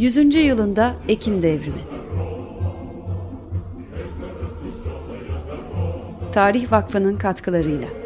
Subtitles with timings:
[0.00, 0.34] 100.
[0.34, 1.80] yılında Ekim Devrimi.
[6.32, 7.99] Tarih Vakfı'nın katkılarıyla.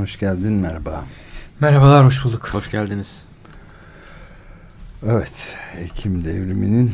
[0.00, 1.04] Hoş geldin merhaba.
[1.60, 2.48] Merhabalar, hoş bulduk.
[2.52, 3.24] Hoş geldiniz.
[5.06, 6.92] Evet, Ekim devriminin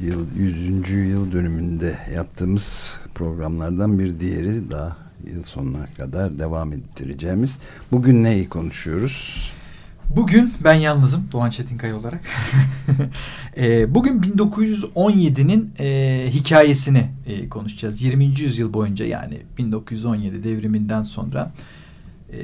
[0.00, 0.90] yıl, 100.
[0.90, 7.58] yıl dönümünde yaptığımız programlardan bir diğeri daha yıl sonuna kadar devam ettireceğimiz.
[7.92, 9.52] Bugün neyi konuşuyoruz?
[10.10, 12.20] Bugün ben yalnızım Doğan Çetinkaya olarak.
[13.56, 18.02] e, bugün 1917'nin e, hikayesini e, konuşacağız.
[18.02, 18.24] 20.
[18.24, 21.52] yüzyıl boyunca yani 1917 devriminden sonra
[22.32, 22.38] e,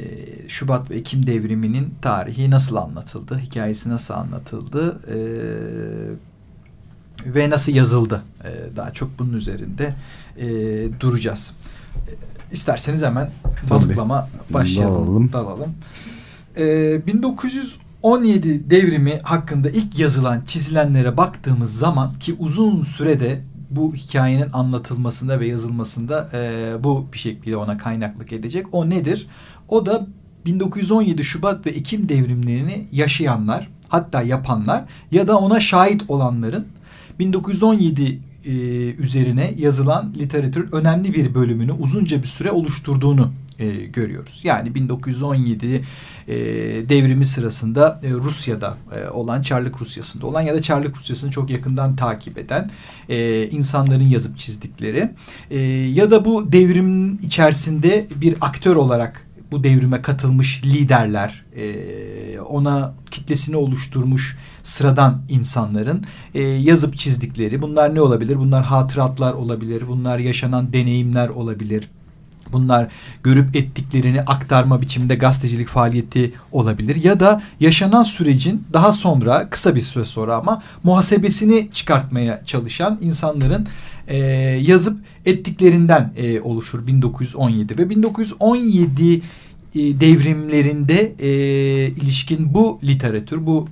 [0.49, 5.17] Şubat ve Ekim devriminin tarihi nasıl anlatıldı, hikayesi nasıl anlatıldı e,
[7.35, 8.23] ve nasıl yazıldı.
[8.45, 9.95] E, daha çok bunun üzerinde
[10.39, 10.47] e,
[11.01, 11.53] duracağız.
[11.97, 12.13] E,
[12.53, 13.31] isterseniz hemen
[13.71, 15.07] balıklama başlayalım.
[15.07, 15.33] Dalalım.
[15.33, 15.75] Dalalım.
[16.57, 25.41] Ee, 1917 devrimi hakkında ilk yazılan çizilenlere baktığımız zaman ki uzun sürede bu hikayenin anlatılmasında
[25.41, 28.67] ve yazılmasında e, bu bir şekilde ona kaynaklık edecek.
[28.73, 29.27] O nedir?
[29.69, 30.07] O da
[30.47, 36.67] 1917 Şubat ve Ekim devrimlerini yaşayanlar hatta yapanlar ya da ona şahit olanların
[37.19, 38.51] 1917 e,
[38.95, 44.41] üzerine yazılan literatürün önemli bir bölümünü uzunca bir süre oluşturduğunu e, görüyoruz.
[44.45, 45.85] Yani 1917
[46.29, 46.35] e,
[46.89, 51.97] devrimi sırasında e, Rusya'da e, olan, Çarlık Rusyası'nda olan ya da Çarlık Rusyası'nı çok yakından
[51.97, 52.71] takip eden
[53.09, 55.11] e, insanların yazıp çizdikleri
[55.51, 55.59] e,
[55.95, 63.57] ya da bu devrimin içerisinde bir aktör olarak bu devrime katılmış liderler, e, ona kitlesini
[63.57, 67.63] oluşturmuş sıradan insanların e, yazıp çizdikleri.
[67.63, 68.37] Bunlar ne olabilir?
[68.37, 71.89] Bunlar hatıratlar olabilir, bunlar yaşanan deneyimler olabilir.
[72.53, 72.89] Bunlar
[73.23, 77.05] görüp ettiklerini aktarma biçiminde gazetecilik faaliyeti olabilir.
[77.05, 83.67] Ya da yaşanan sürecin daha sonra kısa bir süre sonra ama muhasebesini çıkartmaya çalışan insanların
[84.09, 84.17] e,
[84.63, 87.79] yazıp ettiklerinden e, oluşur 1917.
[87.79, 89.21] Ve 1917 e,
[89.75, 91.31] devrimlerinde e,
[91.91, 93.69] ilişkin bu literatür, bu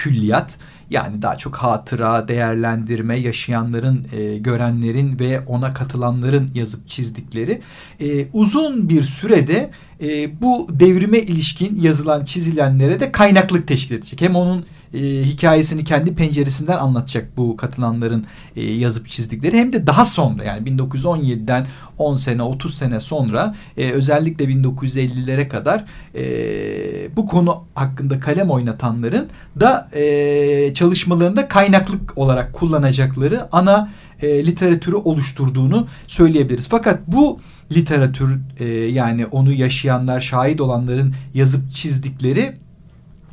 [0.00, 0.58] külliyat
[0.90, 7.60] yani daha çok hatıra, değerlendirme, yaşayanların, e, görenlerin ve ona katılanların yazıp çizdikleri
[8.00, 9.70] e, uzun bir sürede
[10.02, 14.20] e, bu devrime ilişkin yazılan çizilenlere de kaynaklık teşkil edecek.
[14.20, 14.64] Hem onun
[14.94, 20.68] e, hikayesini kendi penceresinden anlatacak bu katılanların e, yazıp çizdikleri hem de daha sonra yani
[20.68, 21.66] 1917'den
[21.98, 25.84] 10 sene 30 sene sonra e, özellikle 1950'lere kadar
[26.14, 29.28] e, bu konu hakkında kalem oynatanların
[29.60, 33.90] da e, çalışmalarında kaynaklık olarak kullanacakları ana
[34.22, 36.68] e, literatürü oluşturduğunu söyleyebiliriz.
[36.68, 37.40] Fakat bu
[37.72, 42.52] literatür e, yani onu yaşayanlar, şahit olanların yazıp çizdikleri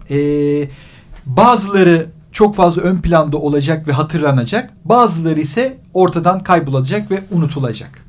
[0.10, 0.18] e,
[1.28, 4.74] bazıları çok fazla ön planda olacak ve hatırlanacak.
[4.86, 8.06] Bazıları ise ortadan kaybolacak ve unutulacak.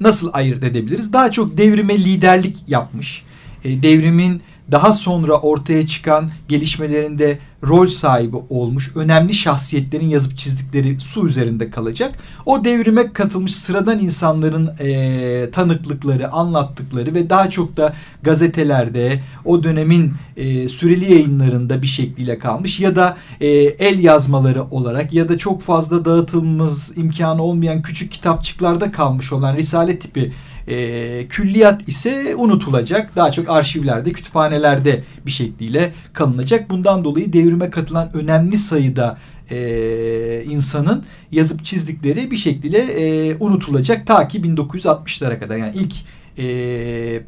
[0.00, 1.12] Nasıl ayırt edebiliriz?
[1.12, 3.22] Daha çok devrime liderlik yapmış.
[3.64, 11.26] E, devrimin daha sonra ortaya çıkan gelişmelerinde rol sahibi olmuş önemli şahsiyetlerin yazıp çizdikleri su
[11.26, 12.14] üzerinde kalacak.
[12.46, 20.12] O devrime katılmış sıradan insanların e, tanıklıkları, anlattıkları ve daha çok da gazetelerde o dönemin
[20.36, 25.62] e, süreli yayınlarında bir şekliyle kalmış ya da e, el yazmaları olarak ya da çok
[25.62, 30.32] fazla dağıtılmaz imkanı olmayan küçük kitapçıklarda kalmış olan risale tipi
[30.68, 33.16] e, külliyat ise unutulacak.
[33.16, 36.70] Daha çok arşivlerde, kütüphanelerde bir şekliyle kalınacak.
[36.70, 39.18] Bundan dolayı devrime katılan önemli sayıda
[39.50, 44.06] e, insanın yazıp çizdikleri bir şekilde e, unutulacak.
[44.06, 45.94] Ta ki 1960'lara kadar yani ilk
[46.38, 47.22] e,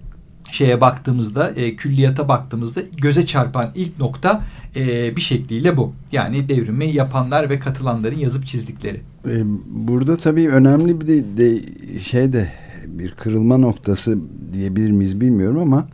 [0.53, 4.45] şeye baktığımızda, e, külliyata baktığımızda göze çarpan ilk nokta
[4.77, 5.93] e, bir şekliyle bu.
[6.13, 9.01] Yani devrimi yapanlar ve katılanların yazıp çizdikleri.
[9.27, 11.63] Ee, burada tabii önemli bir de, de
[12.01, 12.53] şey de
[12.89, 14.19] bir kırılma noktası
[14.53, 15.89] diyebilir miyiz bilmiyorum ama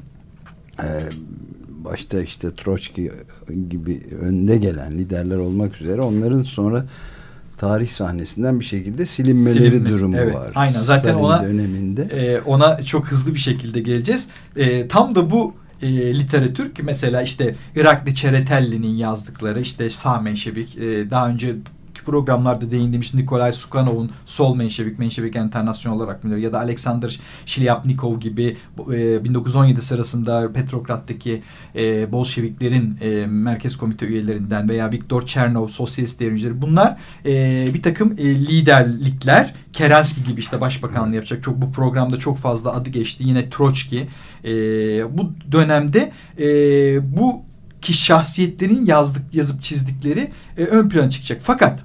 [0.82, 0.88] e,
[1.84, 3.12] başta işte Troçki
[3.68, 6.84] gibi önde gelen liderler olmak üzere onların sonra
[7.58, 10.52] tarih sahnesinden bir şekilde silinmeleri Silinmesi, durumu evet, var.
[10.54, 12.02] Aynen zaten Stalin ona döneminde.
[12.02, 14.28] E, ona çok hızlı bir şekilde geleceğiz.
[14.56, 20.78] E, tam da bu e, literatür ki mesela işte Irakli Çeretelli'nin yazdıkları işte sağ menşevik
[20.78, 21.56] e, daha önce
[22.04, 28.56] programlarda değindiğimiz Nikolay Sukanov'un sol menşevik, menşevik enternasyonel olarak bilinir ya da Alexander Şilyapnikov gibi
[28.92, 31.42] e, 1917 sırasında Petrograd'daki
[31.76, 38.12] e, Bolşeviklerin e, merkez komite üyelerinden veya Viktor Chernov, sosyalist devrimcileri bunlar e, bir takım
[38.18, 41.42] e, liderlikler Kerensky gibi işte başbakanlığı yapacak.
[41.42, 43.24] Çok bu programda çok fazla adı geçti.
[43.26, 44.08] Yine Troçki.
[44.44, 44.50] E,
[45.18, 46.46] bu dönemde e,
[47.16, 47.50] bu
[47.82, 51.40] ki şahsiyetlerin yazdık yazıp çizdikleri e, ön plana çıkacak.
[51.42, 51.80] Fakat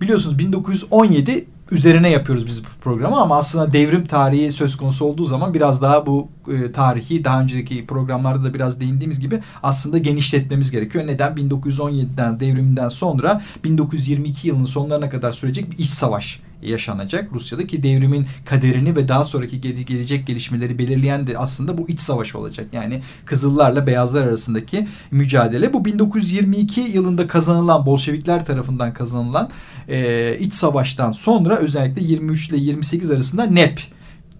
[0.00, 5.54] biliyorsunuz 1917 üzerine yapıyoruz biz bu programı ama aslında devrim tarihi söz konusu olduğu zaman
[5.54, 11.06] biraz daha bu e, tarihi daha önceki programlarda da biraz değindiğimiz gibi aslında genişletmemiz gerekiyor.
[11.06, 11.32] Neden?
[11.32, 18.26] 1917'den devriminden sonra 1922 yılının sonlarına kadar sürecek bir iç savaş yaşanacak Rusya'da ki devrimin
[18.44, 22.66] kaderini ve daha sonraki gelecek gelişmeleri belirleyen de aslında bu iç savaş olacak.
[22.72, 25.72] Yani Kızıllarla Beyazlar arasındaki mücadele.
[25.72, 29.50] Bu 1922 yılında kazanılan Bolşevikler tarafından kazanılan
[29.88, 33.80] e, iç savaştan sonra özellikle 23 ile 28 arasında NEP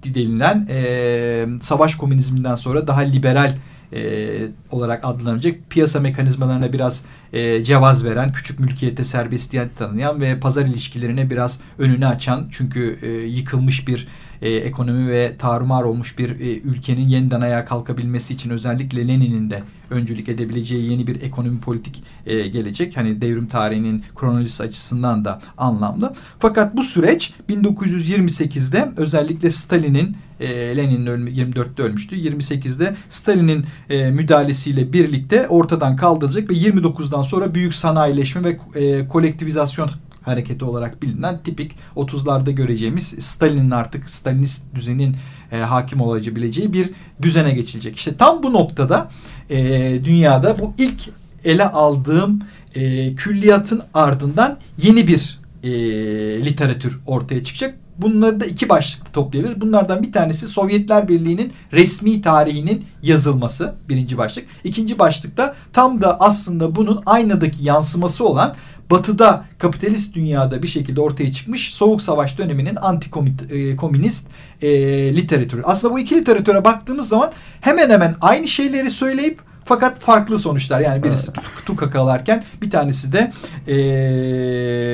[0.04, 3.52] denilen e, savaş komünizminden sonra daha liberal
[3.92, 4.28] e,
[4.70, 7.02] olarak adlanacak piyasa mekanizmalarına biraz
[7.32, 13.08] e, cevaz veren, küçük mülkiyete serbestiyet tanıyan ve pazar ilişkilerine biraz önünü açan çünkü e,
[13.08, 14.08] yıkılmış bir
[14.42, 19.62] e, ekonomi ve tarumar olmuş bir e, ülkenin yeniden ayağa kalkabilmesi için özellikle Lenin'in de
[19.90, 22.96] öncülük edebileceği yeni bir ekonomi politik e, gelecek.
[22.96, 26.14] Hani devrim tarihinin kronolojisi açısından da anlamlı.
[26.38, 32.16] Fakat bu süreç 1928'de özellikle Stalin'in e, Lenin 24'te ölmüştü.
[32.16, 39.90] 28'de Stalin'in e, müdahalesiyle birlikte ortadan kaldırılacak ve 29'dan sonra büyük sanayileşme ve e, kolektivizasyon
[40.22, 45.16] hareketi olarak bilinen tipik 30'larda göreceğimiz Stalin'in artık Stalinist düzenin
[45.52, 46.90] e, hakim olabileceği bir
[47.22, 47.96] düzene geçilecek.
[47.96, 49.10] İşte tam bu noktada
[49.50, 49.58] e,
[50.04, 51.08] dünyada bu ilk
[51.44, 52.40] ele aldığım
[52.74, 57.74] e, külliyatın ardından yeni bir e, literatür ortaya çıkacak.
[57.98, 59.60] Bunları da iki başlıkta toplayabiliriz.
[59.60, 64.46] Bunlardan bir tanesi Sovyetler Birliği'nin resmi tarihinin yazılması birinci başlık.
[64.64, 68.54] İkinci başlıkta tam da aslında bunun aynadaki yansıması olan
[68.90, 74.24] batıda kapitalist dünyada bir şekilde ortaya çıkmış Soğuk Savaş döneminin anti-komünist
[74.62, 75.62] e, e, literatürü.
[75.64, 80.80] Aslında bu iki literatüre baktığımız zaman hemen hemen aynı şeyleri söyleyip fakat farklı sonuçlar.
[80.80, 81.44] Yani birisi evet.
[81.56, 83.32] tutu kakalarken bir tanesi de
[83.68, 83.76] e,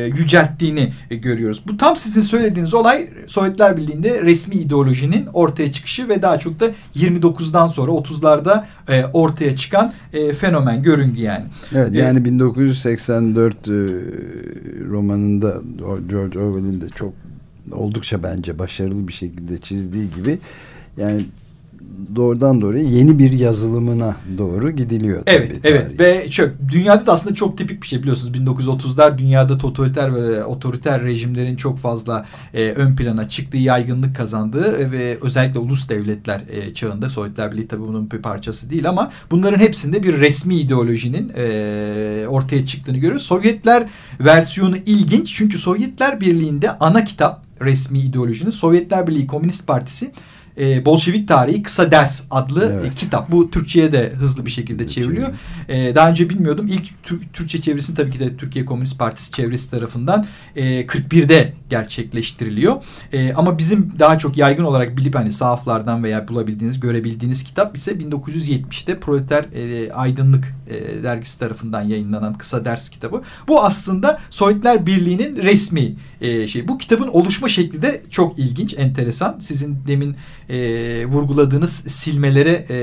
[0.06, 1.62] yücelttiğini görüyoruz.
[1.66, 6.66] Bu tam sizin söylediğiniz olay Sovyetler Birliği'nde resmi ideolojinin ortaya çıkışı ve daha çok da
[6.96, 11.44] 29'dan sonra 30'larda e, ortaya çıkan e, fenomen, görüngü yani.
[11.74, 13.70] Evet yani e, 1984 e,
[14.90, 15.60] romanında
[16.08, 17.12] George Orwell'in de çok
[17.72, 20.38] oldukça bence başarılı bir şekilde çizdiği gibi
[20.96, 21.26] yani
[22.16, 25.22] doğrudan doğruya yeni bir yazılımına doğru gidiliyor.
[25.26, 29.58] Evet, tabii, evet ve çok dünyada da aslında çok tipik bir şey biliyorsunuz 1930'lar dünyada
[29.58, 35.88] totaliter ve otoriter rejimlerin çok fazla e, ön plana çıktığı, yaygınlık kazandığı ve özellikle ulus
[35.88, 40.54] devletler e, çağında Sovyetler Birliği tabii bunun bir parçası değil ama bunların hepsinde bir resmi
[40.54, 43.22] ideolojinin e, ortaya çıktığını görüyoruz.
[43.22, 43.88] Sovyetler
[44.20, 50.12] versiyonu ilginç çünkü Sovyetler Birliği'nde ana kitap resmi ideolojinin Sovyetler Birliği Komünist Partisi
[50.58, 52.94] e, Bolşevik Tarihi Kısa Ders adlı evet.
[52.94, 53.30] kitap.
[53.30, 55.28] Bu Türkçe'ye de hızlı bir şekilde çevriliyor.
[55.68, 56.66] E, daha önce bilmiyordum.
[56.68, 62.76] İlk Türk, Türkçe çevirisini tabii ki de Türkiye Komünist Partisi çevresi tarafından e, 41'de gerçekleştiriliyor.
[63.12, 67.90] E, ama bizim daha çok yaygın olarak bilip hani sahaflardan veya bulabildiğiniz, görebildiğiniz kitap ise
[67.90, 73.22] 1970'te Proleter e, Aydınlık e, dergisi tarafından yayınlanan kısa ders kitabı.
[73.48, 76.68] Bu aslında Sovyetler Birliği'nin resmi e, şey.
[76.68, 79.38] Bu kitabın oluşma şekli de çok ilginç, enteresan.
[79.38, 80.16] Sizin demin
[80.52, 82.76] e, vurguladığınız silmelere e,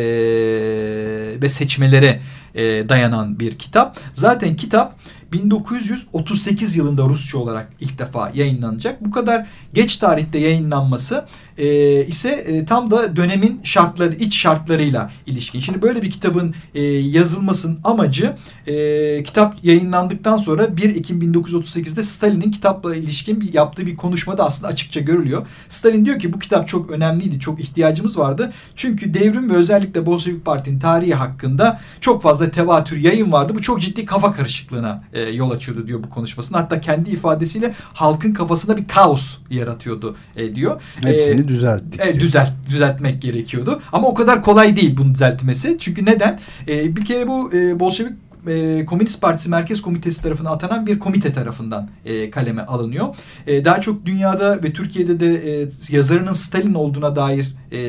[1.42, 2.22] ve seçmelere
[2.56, 3.98] e, dayanan bir kitap.
[4.14, 4.96] Zaten kitap
[5.34, 9.06] 1938 yılında Rusça olarak ilk defa yayınlanacak.
[9.06, 11.26] Bu kadar geç tarihte yayınlanması
[11.60, 15.60] e, ise e, tam da dönemin şartları, iç şartlarıyla ilişkin.
[15.60, 18.36] Şimdi böyle bir kitabın e, yazılmasının amacı
[18.68, 24.68] e, kitap yayınlandıktan sonra 1 Ekim 1938'de Stalin'in kitapla ilişkin bir, yaptığı bir konuşmada aslında
[24.68, 25.48] açıkça görülüyor.
[25.70, 28.54] Stalin diyor ki bu kitap çok önemliydi, çok ihtiyacımız vardı.
[28.76, 33.54] Çünkü devrim ve özellikle Bolşevik Parti'nin tarihi hakkında çok fazla tevatür yayın vardı.
[33.56, 36.60] Bu çok ciddi kafa karışıklığına e, yol açıyordu diyor bu konuşmasında.
[36.60, 40.82] Hatta kendi ifadesiyle halkın kafasında bir kaos yaratıyordu e, diyor.
[41.02, 42.02] Hepsini düzelttik.
[42.04, 43.82] Evet, düzelt, düzeltmek gerekiyordu.
[43.92, 45.78] Ama o kadar kolay değil bunun düzeltmesi.
[45.80, 46.40] Çünkü neden?
[46.68, 48.14] E, bir kere bu e, Bolşevik
[48.48, 53.16] e, Komünist Partisi Merkez Komitesi tarafından atanan bir komite tarafından e, kaleme alınıyor.
[53.48, 57.80] E, daha çok dünyada ve Türkiye'de de e, yazarının Stalin olduğuna dair e,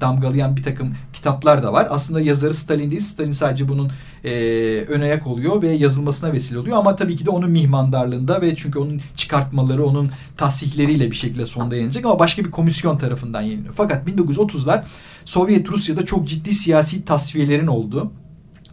[0.00, 1.86] damgalayan bir takım kitaplar da var.
[1.90, 3.02] Aslında yazarı Stalin değil.
[3.02, 3.90] Stalin sadece bunun
[4.24, 4.30] e,
[4.88, 6.76] ön ayak oluyor ve yazılmasına vesile oluyor.
[6.76, 11.74] Ama tabii ki de onun mihmandarlığında ve çünkü onun çıkartmaları, onun tahsihleriyle bir şekilde sonda
[11.74, 13.74] yayınlanacak ama başka bir komisyon tarafından yayınlanıyor.
[13.76, 14.82] Fakat 1930'lar
[15.24, 18.12] Sovyet Rusya'da çok ciddi siyasi tasfiyelerin olduğu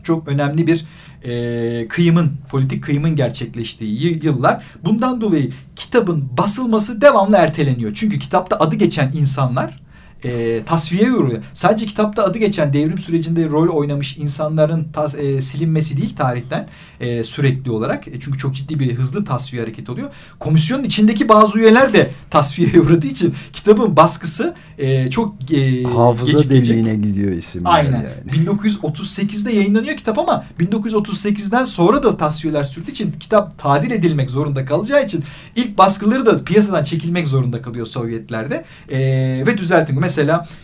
[0.04, 0.86] çok önemli bir
[1.24, 4.64] e, kıyımın, politik kıyımın gerçekleştiği yıllar.
[4.86, 7.92] Bundan dolayı kitabın basılması devamlı erteleniyor.
[7.96, 9.82] Çünkü kitapta adı geçen insanlar
[10.26, 11.44] e, tasfiye uğruyor.
[11.54, 16.68] Sadece kitapta adı geçen devrim sürecinde rol oynamış insanların tas, e, silinmesi değil tarihten
[17.00, 18.08] e, sürekli olarak.
[18.08, 20.10] E, çünkü çok ciddi bir hızlı tasfiye hareketi oluyor.
[20.40, 26.96] Komisyonun içindeki bazı üyeler de tasfiyeye uğradığı için kitabın baskısı e, çok e, hafıza deliğine
[26.96, 27.62] gidiyor isim.
[27.66, 27.92] Aynen.
[27.92, 28.46] Yani.
[28.48, 35.06] 1938'de yayınlanıyor kitap ama 1938'den sonra da tasfiyeler sürdüğü için kitap tadil edilmek zorunda kalacağı
[35.06, 35.24] için
[35.56, 38.66] ilk baskıları da piyasadan çekilmek zorunda kalıyor Sovyetlerde.
[38.90, 39.00] E,
[39.48, 40.00] ve düzeltin.
[40.00, 40.11] Mesela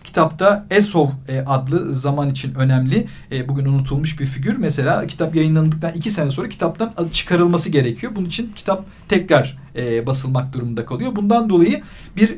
[0.03, 4.57] kitapta Esov e, adlı zaman için önemli e, bugün unutulmuş bir figür.
[4.57, 8.11] Mesela kitap yayınlandıktan iki sene sonra kitaptan çıkarılması gerekiyor.
[8.15, 11.15] Bunun için kitap tekrar e, basılmak durumunda kalıyor.
[11.15, 11.83] Bundan dolayı
[12.15, 12.29] bir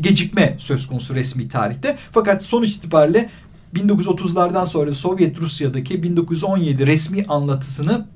[0.00, 1.96] gecikme söz konusu resmi tarihte.
[2.12, 3.30] Fakat sonuç itibariyle
[3.74, 8.06] 1930'lardan sonra Sovyet Rusya'daki 1917 resmi anlatısını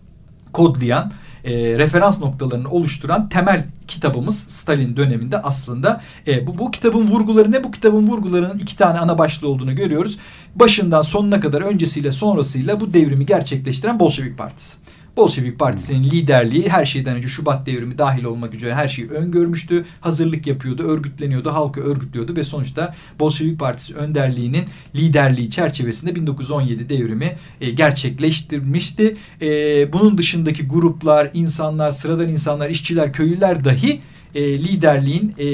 [0.53, 1.13] kodlayan
[1.47, 7.65] e, referans noktalarını oluşturan temel kitabımız Stalin döneminde aslında e, bu, bu kitabın vurguları ne?
[7.65, 10.19] Bu kitabın vurgularının iki tane ana başlığı olduğunu görüyoruz.
[10.55, 14.77] Başından sonuna kadar öncesiyle sonrasıyla bu devrimi gerçekleştiren Bolşevik Partisi.
[15.17, 19.85] Bolşevik Partisi'nin liderliği her şeyden önce Şubat devrimi dahil olmak üzere her şeyi öngörmüştü.
[20.01, 27.71] Hazırlık yapıyordu, örgütleniyordu, halkı örgütlüyordu ve sonuçta Bolşevik Partisi önderliğinin liderliği çerçevesinde 1917 devrimi e,
[27.71, 29.17] gerçekleştirmişti.
[29.43, 34.01] E, bunun dışındaki gruplar, insanlar, sıradan insanlar, işçiler, köylüler dahi
[34.37, 35.47] e, liderliğin e,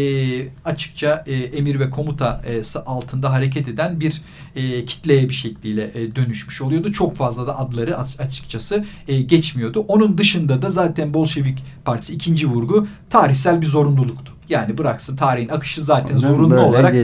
[0.64, 4.22] açıkça e, emir ve komuta e, altında hareket eden bir
[4.56, 6.92] e, kitleye bir şekliyle e, dönüşmüş oluyordu.
[6.92, 9.84] Çok fazla da adları açıkçası e, geçmiyordu.
[9.88, 14.32] Onun dışında da zaten Bolşevik Partisi ikinci vurgu tarihsel bir zorunluluktu.
[14.48, 16.94] Yani bıraksın tarihin akışı zaten Ondan zorunlu olarak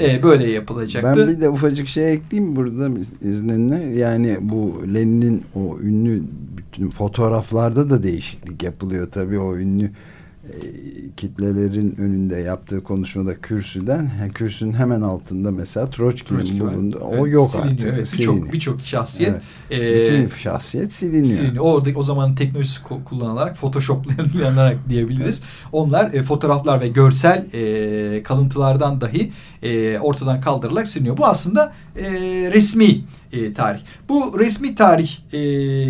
[0.00, 1.20] e, böyle yapılacaktı.
[1.20, 2.90] Ben bir de ufacık şey ekleyeyim burada
[3.22, 3.98] izninle.
[3.98, 6.22] Yani bu Lenin'in o ünlü
[6.56, 9.90] bütün fotoğraflarda da değişiklik yapılıyor tabii o ünlü
[11.16, 16.98] kitlelerin önünde yaptığı konuşmada kürsüden kürsünün hemen altında mesela Troçki'nin bulundu.
[16.98, 17.98] O evet, yok siliniyor.
[17.98, 18.18] artık.
[18.18, 19.34] Birçok birçok şahsiyet
[19.70, 20.00] evet.
[20.00, 21.36] e, bütün şahsiyet siliniyor.
[21.36, 21.64] siliniyor.
[21.64, 25.42] O, o zaman teknolojisi kullanılarak photoshoplanarak diyebiliriz.
[25.72, 31.16] Onlar e, fotoğraflar ve görsel e, kalıntılardan dahi e, ortadan kaldırılarak siliniyor.
[31.16, 32.06] Bu aslında e,
[32.52, 33.80] resmi e, tarih.
[34.08, 35.38] Bu resmi tarih e,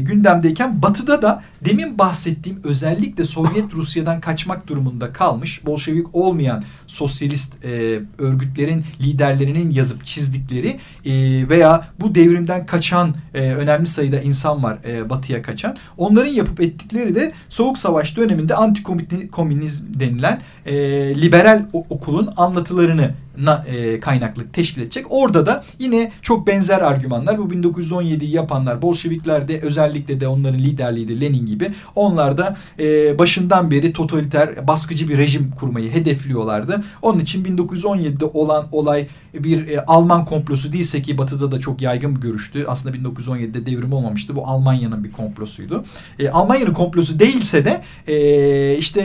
[0.00, 8.00] gündemdeyken batıda da demin bahsettiğim özellikle Sovyet Rusya'dan kaçmak durumunda kalmış Bolşevik olmayan sosyalist e,
[8.18, 10.68] örgütlerin liderlerinin yazıp çizdikleri
[11.04, 11.12] e,
[11.48, 15.76] veya bu devrimden kaçan e, önemli sayıda insan var e, batıya kaçan.
[15.96, 20.74] Onların yapıp ettikleri de Soğuk Savaş döneminde antikomünizm denilen e,
[21.20, 25.06] liberal okulun anlatılarını na, e, kaynaklık teşkil edecek.
[25.10, 31.08] Orada da yine çok benzer argümanlar bu 1917'yi yapanlar Bolşevikler de özellikle de onların liderliği
[31.08, 36.84] de Lenin gibi onlar da e, başından beri totaliter baskıcı bir rejim kurmayı hedefliyorlardı.
[37.02, 39.06] Onun için 1917'de olan olay
[39.44, 42.64] bir e, Alman komplosu değilse ki Batı'da da çok yaygın bir görüştü.
[42.68, 44.36] Aslında 1917'de devrim olmamıştı.
[44.36, 45.84] Bu Almanya'nın bir komplosuydu.
[46.18, 49.00] E, Almanya'nın komplosu değilse de e, işte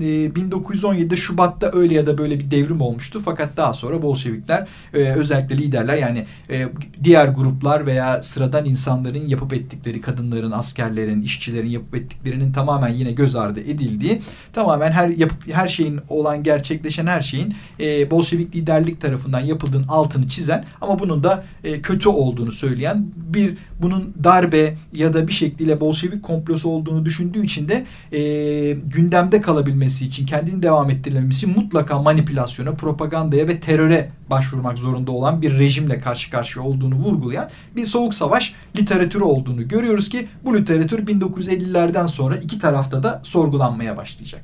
[0.00, 3.22] e, 1917'de Şubat'ta öyle ya da böyle bir devrim olmuştu.
[3.24, 6.68] Fakat daha sonra Bolşevikler e, özellikle liderler yani e,
[7.04, 13.36] diğer gruplar veya sıradan insanların yapıp ettikleri kadınların, askerlerin, işçilerin yapıp ettiklerinin tamamen yine göz
[13.36, 14.22] ardı edildiği
[14.52, 19.40] tamamen her yapıp her şeyin olan gerçekleşen her şeyin e, Bolşevik liderlik tarafından
[19.74, 25.28] yapıldığının altını çizen ama bunun da e, kötü olduğunu söyleyen bir bunun darbe ya da
[25.28, 31.46] bir şekliyle Bolşevik komplosu olduğunu düşündüğü için de e, gündemde kalabilmesi için kendini devam ettirebilmesi
[31.46, 37.48] için mutlaka manipülasyona, propagandaya ve teröre başvurmak zorunda olan bir rejimle karşı karşıya olduğunu vurgulayan
[37.76, 43.96] bir soğuk savaş literatürü olduğunu görüyoruz ki bu literatür 1950'lerden sonra iki tarafta da sorgulanmaya
[43.96, 44.40] başlayacak.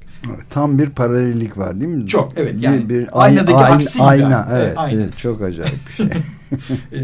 [0.50, 2.06] Tam bir paralellik var değil mi?
[2.06, 4.02] Çok evet yani bir, bir aynadaki ayna, aksi gibi.
[4.02, 5.00] Ayna, evet, ayna.
[5.00, 6.06] evet çok acayip bir şey.
[6.92, 7.00] e,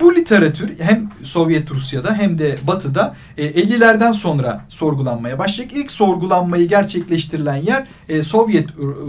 [0.00, 5.76] bu literatür hem Sovyet Rusya'da hem de Batı'da e, 50'lerden sonra sorgulanmaya başlayacak.
[5.76, 8.68] İlk sorgulanmayı gerçekleştirilen yer e, Sovyet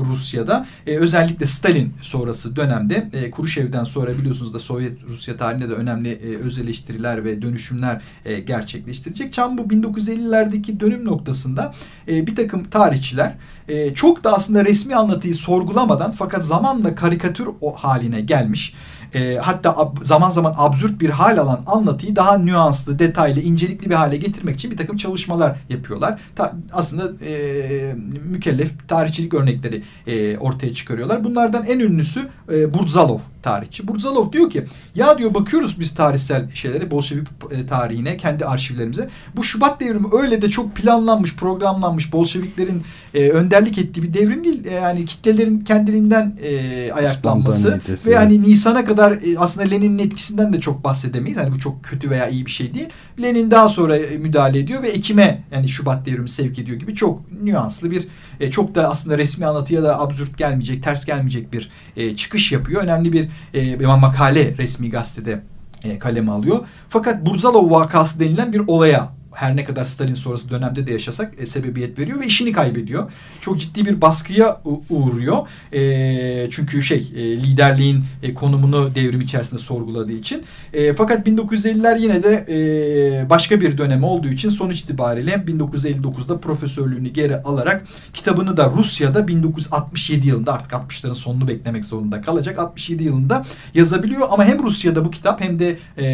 [0.10, 5.74] Rusya'da e, özellikle Stalin sonrası dönemde e, Kuruşev'den sonra biliyorsunuz da Sovyet Rusya tarihinde de
[5.74, 9.34] önemli e, öz eleştiriler ve dönüşümler e, gerçekleştirecek.
[9.34, 11.74] Çam bu 1950'lerdeki dönüm noktasında
[12.08, 13.34] e, bir takım tarihçiler
[13.68, 18.74] e, çok da aslında resmi anlatıyı sorgulamadan fakat zamanla karikatür haline gelmiş
[19.14, 24.18] e, hatta zaman zaman absürt bir hal alan anlatıyı daha nüanslı, detaylı, incelikli bir hale
[24.18, 26.20] getirmek için bir takım çalışmalar yapıyorlar.
[26.36, 27.96] Ta, aslında e,
[28.26, 31.24] mükellef tarihçilik örnekleri e, ortaya çıkarıyorlar.
[31.24, 33.88] Bunlardan en ünlüsü e, Burzalov tarihçi.
[33.88, 39.10] Burzalov diyor ki ya diyor bakıyoruz biz tarihsel şeylere Bolşevik e, tarihine kendi arşivlerimize.
[39.36, 44.66] Bu Şubat devrimi öyle de çok planlanmış programlanmış Bolşeviklerin e, önderlik ettiği bir devrim değil.
[44.66, 50.60] E, yani kitlelerin kendiliğinden e, ayaklanması ve hani Nisan'a kadar e, aslında Lenin'in etkisinden de
[50.60, 51.38] çok bahsedemeyiz.
[51.38, 52.90] Hani bu çok kötü veya iyi bir şey değil.
[53.22, 57.32] Lenin daha sonra e, müdahale ediyor ve Ekim'e yani Şubat devrimi sevk ediyor gibi çok
[57.44, 58.08] nüanslı bir
[58.40, 62.84] e, çok da aslında resmi anlatıya da absürt gelmeyecek, ters gelmeyecek bir e, çıkış yapıyor.
[62.84, 65.42] Önemli bir e, makale resmi gazetede
[65.84, 66.66] e, kaleme alıyor.
[66.90, 71.46] Fakat Burzalov vakası denilen bir olaya her ne kadar Stalin sonrası dönemde de yaşasak e,
[71.46, 73.12] sebebiyet veriyor ve işini kaybediyor.
[73.42, 75.38] Çok ciddi bir baskıya uğruyor.
[75.74, 80.44] E, çünkü şey e, liderliğin e, konumunu devrim içerisinde sorguladığı için.
[80.74, 87.10] E, fakat 1950'ler yine de e, başka bir dönem olduğu için sonuç itibariyle 1959'da profesörlüğünü
[87.10, 92.60] geri alarak kitabını da Rusya'da 1967 yılında artık 60'ların sonunu beklemek zorunda kalacak.
[92.60, 96.08] 67 yılında yazabiliyor ama hem Rusya'da bu kitap hem de e,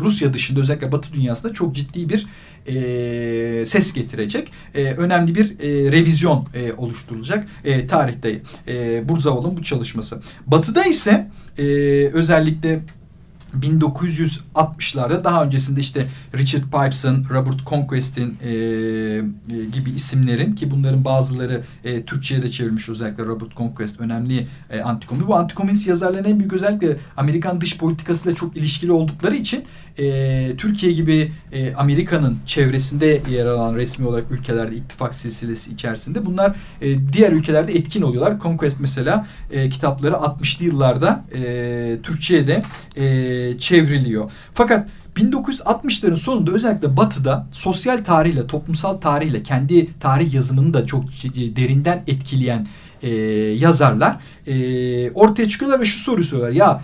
[0.00, 2.26] Rusya dışında özellikle Batı dünyasında çok ciddi bir
[2.68, 4.52] e, ses getirecek.
[4.74, 10.22] E, önemli bir e, revizyon e, oluşturulacak e, tarihte e, Burzavol'un bu çalışması.
[10.46, 11.64] Batı'da ise e,
[12.12, 12.80] özellikle
[13.60, 21.62] 1960'larda daha öncesinde işte Richard Pipes'ın, Robert Conquest'in e, e, gibi isimlerin ki bunların bazıları
[21.84, 25.28] e, Türkçe'ye de çevrilmiş özellikle Robert Conquest önemli e, antikomünist.
[25.28, 29.64] Bu antikomünist yazarların en büyük özellikle Amerikan dış politikasıyla çok ilişkili oldukları için
[29.98, 36.56] e, Türkiye gibi e, Amerika'nın çevresinde yer alan resmi olarak ülkelerde ittifak silsilesi içerisinde bunlar
[36.80, 38.40] e, diğer ülkelerde etkin oluyorlar.
[38.40, 42.62] Conquest mesela e, kitapları 60'lı yıllarda e, Türkçe'ye de
[42.96, 44.30] e, çevriliyor.
[44.54, 51.04] Fakat 1960'ların sonunda özellikle Batı'da sosyal tarihle, toplumsal tarihle kendi tarih yazımını da çok
[51.56, 52.66] derinden etkileyen
[53.02, 53.10] e,
[53.58, 56.56] yazarlar e, ortaya çıkıyorlar ve şu soruyu soruyorlar.
[56.56, 56.82] Ya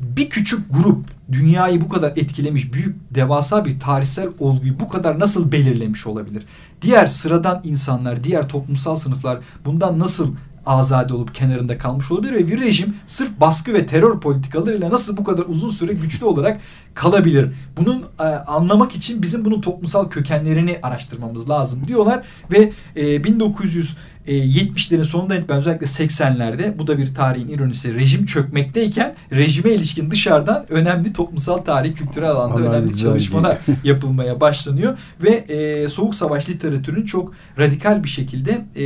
[0.00, 5.52] bir küçük grup dünyayı bu kadar etkilemiş büyük devasa bir tarihsel olguyu bu kadar nasıl
[5.52, 6.42] belirlemiş olabilir?
[6.82, 10.34] Diğer sıradan insanlar, diğer toplumsal sınıflar bundan nasıl
[10.66, 15.24] azade olup kenarında kalmış olabilir ve bir rejim sırf baskı ve terör politikalarıyla nasıl bu
[15.24, 16.60] kadar uzun süre güçlü olarak
[16.94, 17.52] kalabilir?
[17.76, 23.96] Bunun e, anlamak için bizim bunun toplumsal kökenlerini araştırmamız lazım diyorlar ve e, 1900
[24.30, 30.10] e, 70'lerin sonunda ben özellikle 80'lerde bu da bir tarihin ironisi rejim çökmekteyken rejime ilişkin
[30.10, 36.48] dışarıdan önemli toplumsal tarih kültürel alanda Analiz önemli çalışmalar yapılmaya başlanıyor ve e, soğuk savaş
[36.48, 38.84] literatürünün çok radikal bir şekilde e,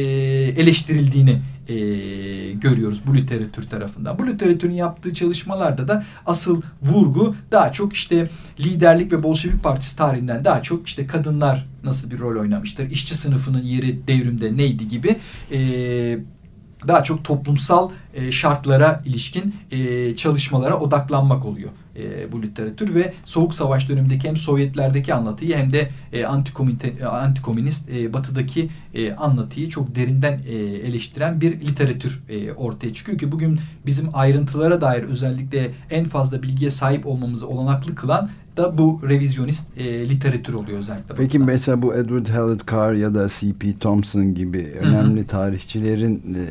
[0.61, 1.77] eleştirildiğini e,
[2.53, 4.19] görüyoruz bu literatür tarafından.
[4.19, 8.29] Bu literatürün yaptığı çalışmalarda da asıl vurgu daha çok işte
[8.61, 13.63] liderlik ve Bolşevik Partisi tarihinden daha çok işte kadınlar nasıl bir rol oynamıştır, işçi sınıfının
[13.63, 15.17] yeri devrimde neydi gibi
[15.53, 15.59] e,
[16.89, 23.55] daha çok toplumsal e, şartlara ilişkin e, çalışmalara odaklanmak oluyor e, bu literatür ve Soğuk
[23.55, 26.25] Savaş dönemindeki hem Sovyetlerdeki anlatıyı hem de e,
[27.07, 33.33] antikomünist e, batıdaki e, anlatıyı çok derinden e, eleştiren bir literatür e, ortaya çıkıyor ki
[33.33, 39.79] bugün bizim ayrıntılara dair özellikle en fazla bilgiye sahip olmamızı olanaklı kılan da bu revizyonist
[39.79, 41.15] e, literatür oluyor özellikle.
[41.15, 41.53] Peki batıda.
[41.53, 43.79] mesela bu Edward Hallett Carr ya da C.P.
[43.79, 45.27] Thompson gibi önemli Hı -hı.
[45.27, 46.45] tarihçilerin e,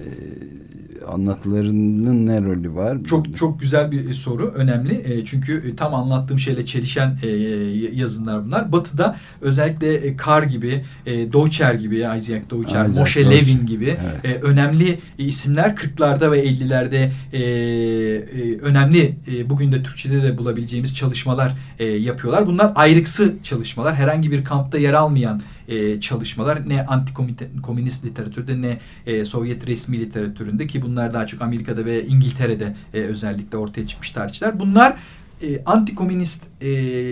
[1.07, 2.97] anlatılarının ne rolü var?
[3.03, 4.45] Çok çok güzel bir e, soru.
[4.55, 4.93] Önemli.
[4.93, 7.27] E, çünkü e, tam anlattığım şeyle çelişen e,
[7.93, 8.71] yazınlar bunlar.
[8.71, 13.31] Batı'da özellikle e, Carr gibi, e, Deutscher gibi, Isaac Isaac Moshe Deutscher.
[13.31, 14.43] Levin gibi evet.
[14.43, 20.95] e, önemli isimler 40'larda ve 50'lerde e, e, önemli e, bugün de Türkçe'de de bulabileceğimiz
[20.95, 22.47] çalışmalar e, yapıyorlar.
[22.47, 23.95] Bunlar ayrıksı çalışmalar.
[23.95, 30.67] Herhangi bir kampta yer almayan e, çalışmalar ne antikomünist literatürde ne e, Sovyet resmi literatüründe
[30.67, 34.59] ki bunlar daha çok Amerika'da ve İngiltere'de e, özellikle ortaya çıkmış tarihçiler.
[34.59, 34.95] Bunlar
[35.41, 36.69] e, antikomünist e,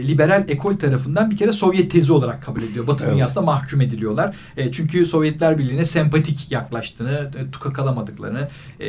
[0.08, 2.88] liberal ekol tarafından bir kere Sovyet tezi olarak kabul ediliyor.
[2.88, 3.14] Batı Evet.
[3.14, 4.36] dünyasında mahkum ediliyorlar.
[4.58, 8.48] E, çünkü Sovyetler Birliği'ne sempatik yaklaştığını, e, tukakalamadıklarını
[8.80, 8.88] e,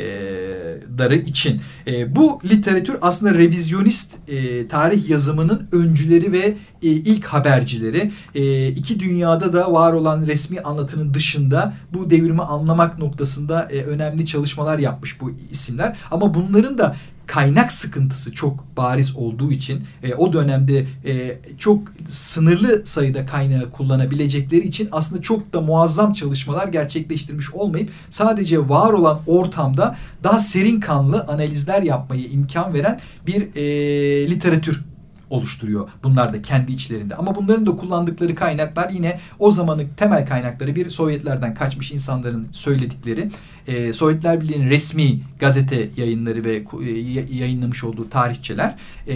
[0.97, 1.61] darı için.
[1.87, 8.11] E, bu literatür aslında revizyonist e, tarih yazımının öncüleri ve e, ilk habercileri.
[8.35, 14.25] E, iki dünyada da var olan resmi anlatının dışında bu devrimi anlamak noktasında e, önemli
[14.25, 15.97] çalışmalar yapmış bu isimler.
[16.11, 16.95] Ama bunların da
[17.27, 21.81] kaynak sıkıntısı çok bariz olduğu için e, o dönemde e, çok
[22.11, 29.21] sınırlı sayıda kaynağı kullanabilecekleri için aslında çok da muazzam çalışmalar gerçekleştirmiş olmayıp sadece var olan
[29.27, 34.92] ortamda daha serin kanlı analizler yapmayı imkan veren bir e, literatür
[35.33, 35.89] oluşturuyor.
[36.03, 37.15] Bunlar da kendi içlerinde.
[37.15, 43.29] Ama bunların da kullandıkları kaynaklar yine o zamanın temel kaynakları bir Sovyetlerden kaçmış insanların söyledikleri,
[43.67, 46.89] e, Sovyetler Birliği'nin resmi gazete yayınları ve e,
[47.35, 48.75] yayınlamış olduğu tarihçeler
[49.07, 49.15] e,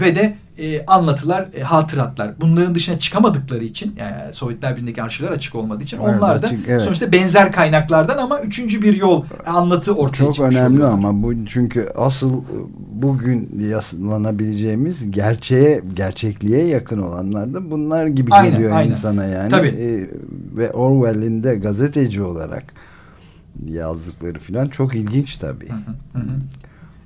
[0.00, 2.32] ve de e, anlatılar, e, hatıratlar.
[2.40, 6.68] Bunların dışına çıkamadıkları için yani Sovyetler Birliği'ndeki arşivler açık olmadığı için Evet, onlar da açık,
[6.68, 6.82] evet.
[6.82, 10.92] sonuçta benzer kaynaklardan ama üçüncü bir yol anlatı ortaya Çok çıkmış önemli oluyor.
[10.92, 12.42] ama bu çünkü asıl
[12.92, 18.90] bugün yaslanabileceğimiz gerçeğe, gerçekliğe yakın olanlar da bunlar gibi Aynen, geliyor aynen.
[18.90, 19.50] insana yani.
[19.50, 19.68] Tabii.
[19.68, 20.10] E,
[20.56, 22.64] ve Orwell'in de gazeteci olarak
[23.66, 25.68] yazdıkları filan çok ilginç tabii.
[25.68, 26.24] Hı hı, hı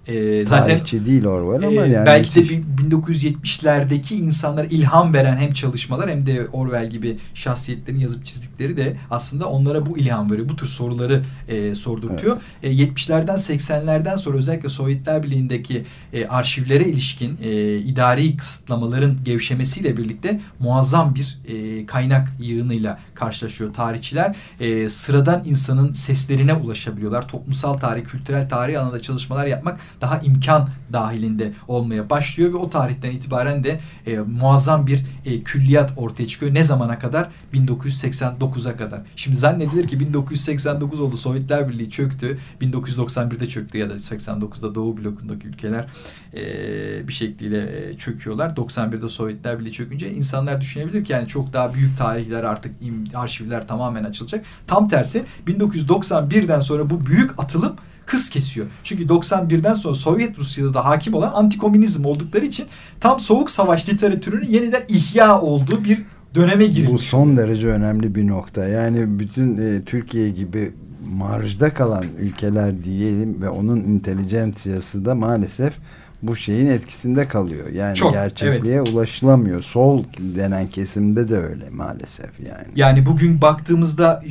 [0.09, 2.57] Ee, zaten Tarihçi değil Orwell ama Ee, yani belki de müthiş.
[2.59, 8.97] bin- 1970'lerdeki insanlara ilham veren hem çalışmalar hem de Orwell gibi şahsiyetlerin yazıp çizdikleri de
[9.11, 10.49] aslında onlara bu ilham veriyor.
[10.49, 12.39] Bu tür soruları e, sordurtuyor.
[12.63, 20.41] E, 70'lerden 80'lerden sonra özellikle Sovyetler Birliği'ndeki e, arşivlere ilişkin e, idari kısıtlamaların gevşemesiyle birlikte
[20.61, 24.37] muazzam bir e, kaynak yığınıyla karşılaşıyor tarihçiler.
[24.61, 27.29] E, sıradan insanın seslerine ulaşabiliyorlar.
[27.29, 33.11] Toplumsal tarih, kültürel tarih alanında çalışmalar yapmak daha imkan dahilinde olmaya başlıyor ve o tarihten
[33.11, 36.55] itibaren de e, muazzam bir e, külliyat ortaya çıkıyor.
[36.55, 37.29] Ne zamana kadar?
[37.55, 39.01] 1989'a kadar.
[39.17, 42.39] Şimdi zannedilir ki 1989 oldu Sovyetler Birliği çöktü.
[42.61, 45.87] 1991'de çöktü ya da 89'da Doğu blokundaki ülkeler
[46.35, 48.51] e, bir şekliyle e, çöküyorlar.
[48.51, 52.75] 91'de Sovyetler Birliği çökünce insanlar düşünebilir ki yani çok daha büyük tarihler artık
[53.15, 54.45] arşivler tamamen açılacak.
[54.67, 57.77] Tam tersi 1991'den sonra bu büyük atılım
[58.09, 58.67] hız kesiyor.
[58.85, 62.67] Çünkü 91'den sonra Sovyet Rusya'da da hakim olan antikomünizm oldukları için
[63.01, 66.03] tam soğuk savaş literatürünün yeniden ihya olduğu bir
[66.35, 66.93] döneme girilmiş.
[66.93, 68.69] Bu son derece önemli bir nokta.
[68.69, 70.73] Yani bütün e, Türkiye gibi
[71.09, 75.75] marjda kalan ülkeler diyelim ve onun intelijansiyası da maalesef
[76.23, 77.69] bu şeyin etkisinde kalıyor.
[77.69, 79.63] Yani Çok, gerçekliğe ulaşılamıyor.
[79.63, 82.67] Sol denen kesimde de öyle maalesef yani.
[82.77, 84.23] Yani bugün baktığımızda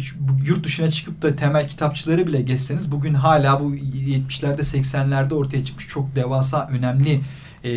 [0.45, 5.87] yurt dışına çıkıp da temel kitapçıları bile geçseniz bugün hala bu 70'lerde 80'lerde ortaya çıkmış
[5.87, 7.21] çok devasa önemli
[7.63, 7.71] e,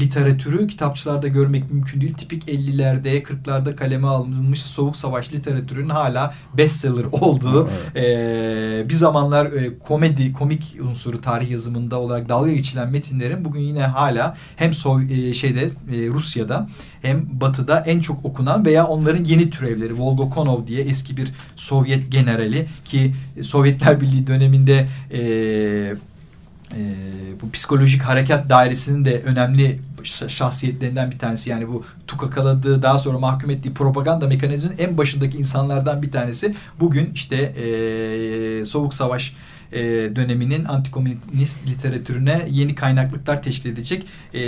[0.00, 2.14] literatürü kitapçılarda görmek mümkün değil.
[2.14, 9.78] Tipik 50'lerde 40'larda kaleme alınmış soğuk savaş literatürünün hala bestseller olduğu e, bir zamanlar e,
[9.78, 15.34] komedi komik unsuru tarih yazımında olarak dalga geçilen metinlerin bugün yine hala hem Sov- e,
[15.34, 16.68] şeyde e, Rusya'da
[17.02, 22.66] hem Batı'da en çok okunan veya onların yeni türevleri Volgokonov diye eski bir Sovyet generali
[22.84, 25.22] ki Sovyetler Birliği döneminde e,
[26.76, 26.82] e,
[27.42, 31.50] bu psikolojik harekat dairesinin de önemli şa- şahsiyetlerinden bir tanesi.
[31.50, 36.54] Yani bu tukakaladığı daha sonra mahkum ettiği propaganda mekanizminin en başındaki insanlardan bir tanesi.
[36.80, 39.34] Bugün işte e, Soğuk Savaş
[39.72, 39.80] e,
[40.16, 44.40] döneminin antikomünist literatürüne yeni kaynaklıklar teşkil edecek e,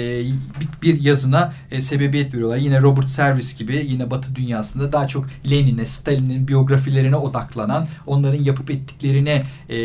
[0.83, 2.57] bir yazına e, sebebiyet veriyorlar.
[2.57, 8.71] Yine Robert Service gibi yine Batı dünyasında daha çok Lenin'e, Stalin'in biyografilerine odaklanan, onların yapıp
[8.71, 9.77] ettiklerine e,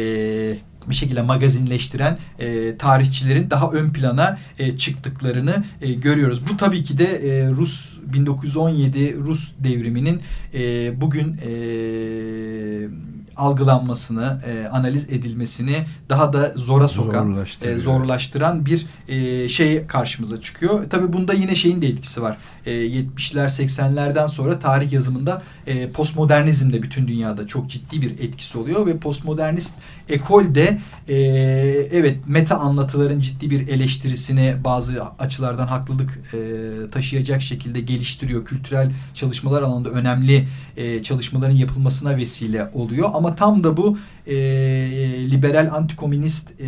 [0.89, 6.41] bir şekilde magazinleştiren e, tarihçilerin daha ön plana e, çıktıklarını e, görüyoruz.
[6.49, 10.21] Bu tabii ki de e, Rus 1917 Rus devriminin
[10.53, 11.51] e, bugün e,
[13.39, 20.89] algılanmasını, e, analiz edilmesini daha da zora sokan, e, zorlaştıran bir e, şey karşımıza çıkıyor.
[20.89, 22.37] Tabii bunda yine şeyin de etkisi var.
[22.65, 28.57] E, 70'ler 80'lerden sonra tarih yazımında e, postmodernizm de bütün dünyada çok ciddi bir etkisi
[28.57, 29.73] oluyor ve postmodernist
[30.09, 31.15] ekol de e,
[31.91, 36.39] evet meta anlatıların ciddi bir eleştirisini bazı açılardan haklılık e,
[36.91, 38.45] taşıyacak şekilde geliştiriyor.
[38.45, 44.35] Kültürel çalışmalar alanında önemli e, çalışmaların yapılmasına vesile oluyor ama tam da bu e,
[45.31, 46.65] liberal antikomünist e,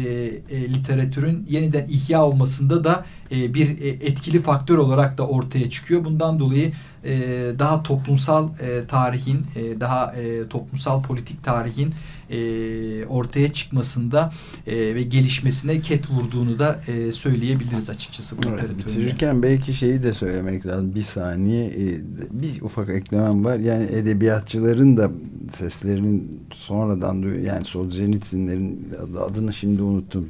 [0.49, 6.05] e, literatürün yeniden ihya olmasında da e, bir e, etkili faktör olarak da ortaya çıkıyor.
[6.05, 6.71] Bundan dolayı
[7.05, 7.19] e,
[7.59, 11.93] daha toplumsal e, tarihin, e, daha e, toplumsal politik tarihin
[12.29, 14.33] e, ortaya çıkmasında
[14.67, 20.13] e, ve gelişmesine ket vurduğunu da e, söyleyebiliriz açıkçası bu evet, Bitirirken belki şeyi de
[20.13, 20.95] söylemek lazım.
[20.95, 23.59] Bir saniye e, bir ufak eklemem var.
[23.59, 25.11] Yani edebiyatçıların da
[25.53, 27.41] seslerinin sonradan.
[27.45, 28.87] Yani Solzhenitsynlerin
[29.29, 30.29] adını şimdi unuttum.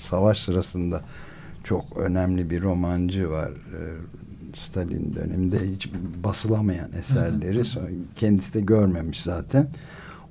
[0.00, 1.02] Savaş sırasında
[1.64, 3.50] çok önemli bir romancı var.
[3.50, 3.80] E,
[4.56, 5.90] Stalin döneminde hiç
[6.24, 7.62] basılamayan eserleri.
[8.16, 9.68] Kendisi de görmemiş zaten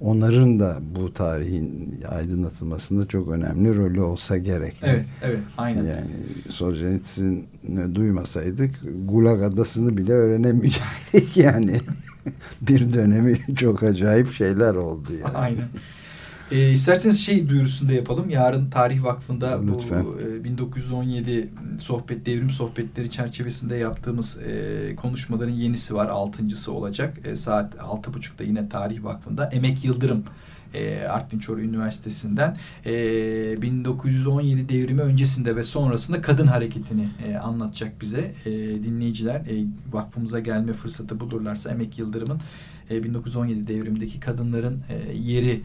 [0.01, 4.75] onların da bu tarihin aydınlatılmasında çok önemli rolü olsa gerek.
[4.83, 5.83] Evet, evet, aynen.
[5.83, 6.11] Yani
[6.49, 11.79] Solzhenitsyn'i duymasaydık Gulag Adası'nı bile öğrenemeyecektik yani.
[12.61, 15.37] bir dönemi çok acayip şeyler oldu yani.
[15.37, 15.67] Aynen.
[16.51, 18.29] E, isterseniz şey duyurusunu da yapalım.
[18.29, 20.05] Yarın Tarih Vakfı'nda Lütfen.
[20.05, 26.07] bu e, 1917 sohbet devrim sohbetleri çerçevesinde yaptığımız e, konuşmaların yenisi var.
[26.07, 27.17] Altıncısı olacak.
[27.25, 29.45] E, saat altı buçukta yine Tarih Vakfı'nda.
[29.45, 30.23] Emek Yıldırım
[30.73, 38.33] e, Artvin Çoruh Üniversitesi'nden e, 1917 devrimi öncesinde ve sonrasında kadın hareketini e, anlatacak bize
[38.45, 38.51] e,
[38.83, 42.41] dinleyiciler e, vakfımıza gelme fırsatı bulurlarsa Emek Yıldırım'ın
[42.91, 45.61] e, 1917 devrimdeki kadınların e, yeri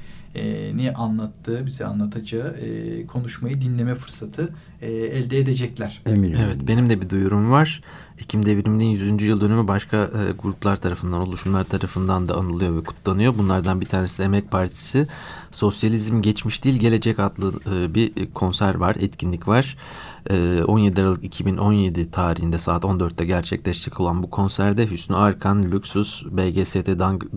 [0.76, 6.02] ni anlattığı, bize anlatacağı e, konuşmayı dinleme fırsatı e, elde edecekler.
[6.06, 6.38] Eminim.
[6.44, 7.82] Evet, benim de bir duyurum var.
[8.18, 9.22] Ekim devriminin 100.
[9.22, 13.34] yıl dönümü başka e, gruplar tarafından, oluşumlar tarafından da anılıyor ve kutlanıyor.
[13.38, 15.06] Bunlardan bir tanesi Emek Partisi.
[15.52, 19.76] Sosyalizm Geçmiş Değil Gelecek adlı e, bir konser var, etkinlik var.
[20.30, 26.76] 17 ee, Aralık 2017 tarihinde saat 14'te gerçekleşecek olan bu konserde Hüsnü Arkan, Lüksus, BGST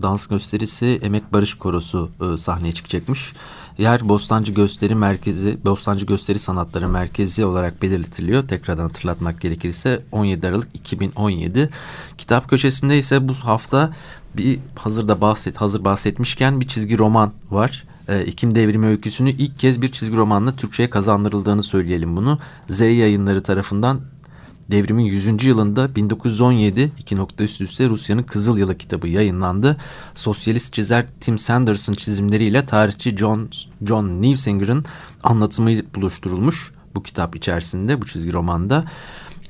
[0.02, 3.32] dans gösterisi, Emek Barış Korosu e, sahneye çıkacakmış.
[3.78, 8.48] Yer Bostancı Gösteri Merkezi, Bostancı Gösteri Sanatları Merkezi olarak belirtiliyor.
[8.48, 11.70] Tekrardan hatırlatmak gerekirse 17 Aralık 2017.
[12.18, 13.92] Kitap köşesinde ise bu hafta
[14.36, 19.92] bir hazırda bahset hazır bahsetmişken bir çizgi roman var e, Devrimi öyküsünü ilk kez bir
[19.92, 22.38] çizgi romanla Türkçe'ye kazandırıldığını söyleyelim bunu.
[22.68, 24.00] Z yayınları tarafından
[24.70, 25.44] devrimin 100.
[25.44, 29.76] yılında 1917 iki nokta üst üste Rusya'nın Kızıl Yılı kitabı yayınlandı.
[30.14, 33.48] Sosyalist çizer Tim Sanders'ın çizimleriyle tarihçi John,
[33.86, 34.84] John Newsinger'ın
[35.22, 38.84] anlatımı buluşturulmuş bu kitap içerisinde bu çizgi romanda.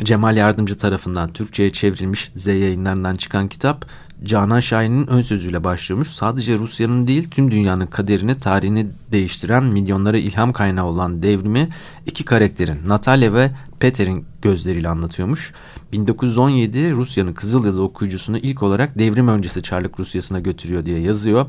[0.03, 3.87] Cemal Yardımcı tarafından Türkçe'ye çevrilmiş Z yayınlarından çıkan kitap
[4.25, 6.09] Canan Şahin'in ön sözüyle başlıyormuş.
[6.09, 11.69] Sadece Rusya'nın değil tüm dünyanın kaderini, tarihini değiştiren milyonlara ilham kaynağı olan devrimi
[12.07, 13.51] iki karakterin Natalya ve
[13.81, 15.53] Peter'in gözleriyle anlatıyormuş.
[15.93, 21.47] 1917 Rusya'nın Kızıl Yılı okuyucusunu ilk olarak devrim öncesi Çarlık Rusyası'na götürüyor diye yazıyor.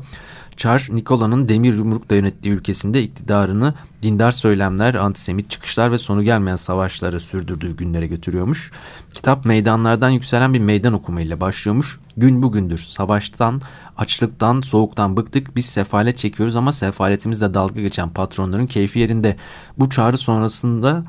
[0.60, 7.20] Çar Nikola'nın demir yumrukla yönettiği ülkesinde iktidarını dindar söylemler, antisemit çıkışlar ve sonu gelmeyen savaşları
[7.20, 8.72] sürdürdüğü günlere götürüyormuş.
[9.14, 12.00] Kitap meydanlardan yükselen bir meydan okumayla başlıyormuş.
[12.16, 12.78] Gün bugündür.
[12.78, 13.60] Savaştan,
[13.96, 15.56] açlıktan, soğuktan bıktık.
[15.56, 19.36] Biz sefalet çekiyoruz ama sefaletimizle dalga geçen patronların keyfi yerinde.
[19.78, 21.02] Bu çağrı sonrasında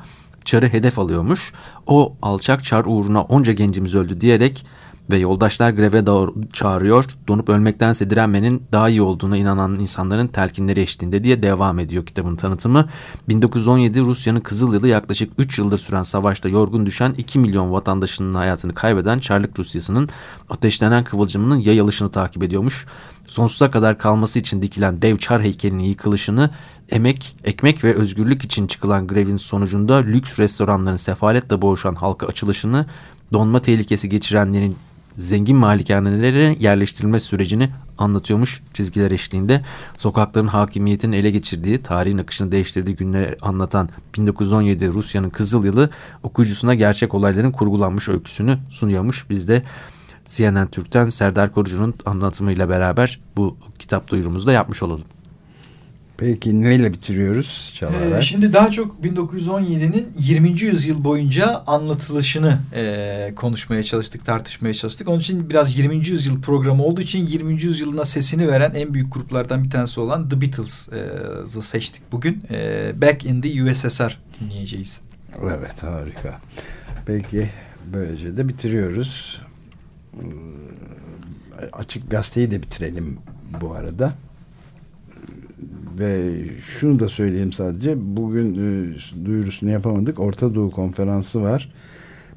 [0.44, 1.52] Çar'ı hedef alıyormuş.
[1.86, 4.66] O alçak Çar uğruna onca gencimiz öldü diyerek
[5.12, 7.04] ve yoldaşlar greve doğru çağırıyor.
[7.28, 12.88] Donup ölmektense direnmenin daha iyi olduğuna inanan insanların telkinleri eşliğinde diye devam ediyor kitabın tanıtımı.
[13.28, 18.74] 1917 Rusya'nın Kızıl Yılı yaklaşık 3 yıldır süren savaşta yorgun düşen 2 milyon vatandaşının hayatını
[18.74, 20.08] kaybeden Çarlık Rusyası'nın
[20.50, 22.86] ateşlenen kıvılcımının yayılışını takip ediyormuş.
[23.26, 26.50] Sonsuza kadar kalması için dikilen dev Çar heykelinin yıkılışını
[26.88, 32.86] emek, ekmek ve özgürlük için çıkılan grevin sonucunda lüks restoranların sefaletle boğuşan halka açılışını,
[33.32, 34.76] donma tehlikesi geçirenlerin
[35.18, 39.62] zengin malikanelere yerleştirilme sürecini anlatıyormuş çizgiler eşliğinde.
[39.96, 45.90] Sokakların hakimiyetini ele geçirdiği, tarihin akışını değiştirdiği günleri anlatan 1917 Rusya'nın Kızıl Yılı
[46.22, 49.26] okuyucusuna gerçek olayların kurgulanmış öyküsünü sunuyormuş.
[49.30, 49.62] Biz de
[50.26, 55.04] CNN Türk'ten Serdar Korucu'nun anlatımıyla beraber bu kitap duyurumuzu da yapmış olalım.
[56.22, 58.18] Peki neyle bitiriyoruz Çağlar?
[58.18, 60.60] Ee, şimdi daha çok 1917'nin 20.
[60.60, 65.08] yüzyıl boyunca anlatılışını e, konuşmaya çalıştık, tartışmaya çalıştık.
[65.08, 65.96] Onun için biraz 20.
[65.96, 67.62] yüzyıl programı olduğu için 20.
[67.62, 72.42] yüzyılına sesini veren en büyük gruplardan bir tanesi olan The Beatles'ı e, seçtik bugün.
[72.50, 75.00] E, Back in the USSR dinleyeceğiz.
[75.42, 76.40] Evet harika.
[77.06, 77.50] Peki
[77.92, 79.42] böylece de bitiriyoruz.
[80.14, 80.24] Ee,
[81.72, 83.18] açık gazeteyi de bitirelim
[83.60, 84.14] bu arada
[85.98, 86.32] ve
[86.68, 91.68] şunu da söyleyeyim sadece bugün e, duyurusunu yapamadık Orta Doğu konferansı var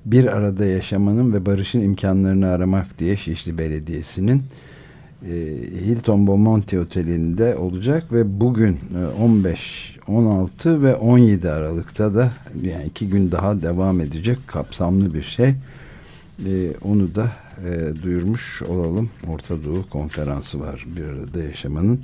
[0.06, 4.44] bir arada yaşamanın ve barışın imkanlarını aramak diye Şişli Belediyesi'nin
[5.26, 5.34] e,
[5.86, 8.80] Hilton Bomonti Oteli'nde olacak ve bugün
[9.22, 15.24] 15, e, 16 ve 17 Aralık'ta da yani iki gün daha devam edecek kapsamlı bir
[15.24, 15.50] şey.
[16.46, 17.32] E, onu da
[17.68, 19.10] e, duyurmuş olalım.
[19.28, 22.00] Orta Doğu konferansı var bir arada yaşamanın.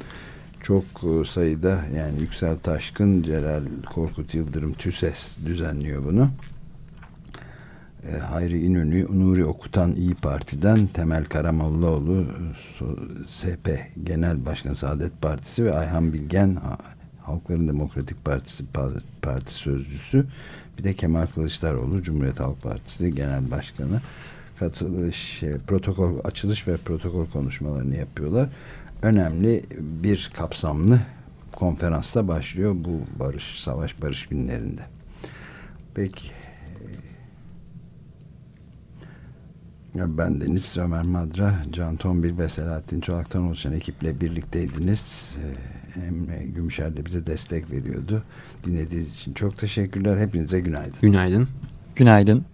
[0.63, 6.29] Çok e, sayıda yani Yüksel Taşkın, Celal Korkut Yıldırım TÜSES düzenliyor bunu.
[8.07, 12.25] E, Hayri İnönü, Nuri Okutan İyi Parti'den Temel Karamollaoğlu
[13.37, 13.67] SP
[14.03, 16.57] Genel Başkan Saadet Partisi ve Ayhan Bilgen
[17.21, 18.63] Halkların Demokratik Partisi
[19.21, 20.25] Parti Sözcüsü
[20.77, 24.01] bir de Kemal Kılıçdaroğlu Cumhuriyet Halk Partisi Genel Başkanı
[24.61, 28.49] katılış, şey, protokol açılış ve protokol konuşmalarını yapıyorlar.
[29.01, 30.99] Önemli bir kapsamlı
[31.55, 34.81] konferansta başlıyor bu barış, savaş barış günlerinde.
[35.95, 36.31] Peki.
[39.95, 45.35] Ben Deniz Ömer Madra, Can Tombil ve Selahattin Çolak'tan oluşan ekiple birlikteydiniz.
[45.97, 48.23] Ee, Emre Gümüşer de bize destek veriyordu.
[48.65, 50.17] Dinlediğiniz için çok teşekkürler.
[50.17, 51.01] Hepinize günaydın.
[51.01, 51.47] Günaydın.
[51.95, 52.45] Günaydın.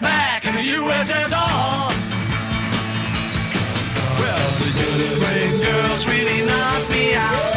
[0.00, 1.90] back in the USSR.
[4.20, 7.52] Well, the Jolly girls really knocked me out.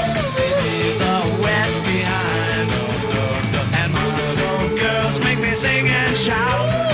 [1.03, 2.69] The West behind.
[3.79, 6.84] And Moscow girls make me sing and shout.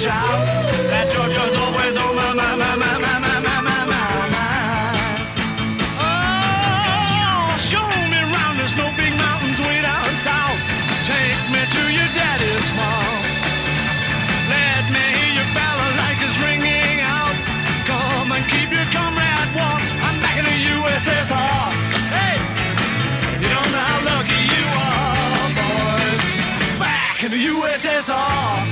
[0.00, 0.40] shout
[0.88, 5.20] that Georgia's always on my, my, my, my, my, my, my, my, my, mind.
[6.00, 10.56] Oh, show me round the snow big mountains way down south.
[11.04, 13.28] Take me to your daddy's farm.
[14.48, 17.36] Let me hear your ballad like it's ringing out.
[17.84, 19.84] Come and keep your comrade warm.
[20.00, 21.60] I'm back in the USSR.
[22.08, 22.40] Hey,
[23.36, 26.20] you don't know how lucky you are, boys.
[26.80, 28.69] Back in the USSR.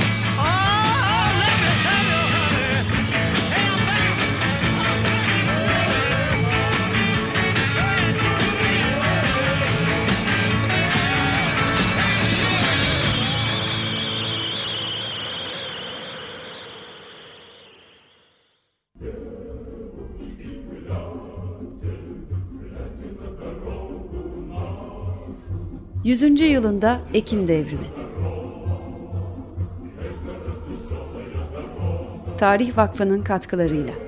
[26.09, 27.87] Yüzüncü yılında Ekim Devrimi.
[32.39, 34.08] Tarih Vakfı'nın katkılarıyla.